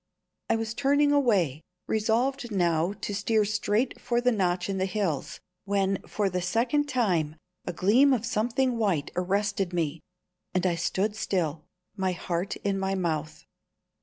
[0.49, 5.39] I was turning away, resolved now to steer straight for the notch in the hills,
[5.65, 7.35] when for the second time
[7.67, 9.99] a gleam of something white arrested me,
[10.55, 13.43] and I stood still, my heart in my mouth.